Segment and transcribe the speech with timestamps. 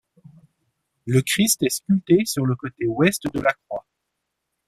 [1.05, 3.85] Le Christ est sculpté sur le côté ouest de la croix.